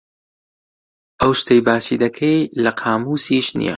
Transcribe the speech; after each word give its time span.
ئەو 1.21 1.31
شتەی 1.39 1.61
باسی 1.67 2.01
دەکەی 2.03 2.39
لە 2.63 2.71
قامووسیش 2.79 3.47
نییە. 3.57 3.69